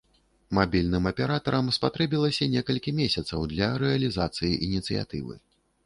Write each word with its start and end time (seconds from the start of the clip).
Мабільным 0.57 1.03
аператарам 1.11 1.69
спатрэбілася 1.77 2.49
некалькі 2.55 2.97
месяцаў 3.03 3.39
для 3.55 3.71
рэалізацыі 3.87 4.61
ініцыятывы. 4.71 5.43